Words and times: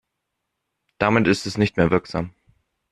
Damit 0.97 1.27
ist 1.27 1.45
es 1.45 1.59
nicht 1.59 1.77
mehr 1.77 1.91
wirksam. 1.91 2.33